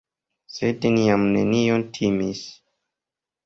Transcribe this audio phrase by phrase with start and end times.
[0.53, 2.45] Sed ni jam nenion timis.